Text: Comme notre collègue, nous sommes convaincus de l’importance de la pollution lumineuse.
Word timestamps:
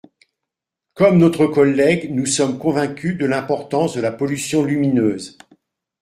Comme 0.95 1.19
notre 1.19 1.45
collègue, 1.45 2.09
nous 2.09 2.25
sommes 2.25 2.57
convaincus 2.57 3.19
de 3.19 3.27
l’importance 3.27 3.93
de 3.93 4.01
la 4.01 4.11
pollution 4.11 4.63
lumineuse. 4.65 5.37